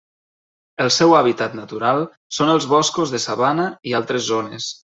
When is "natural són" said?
1.59-2.51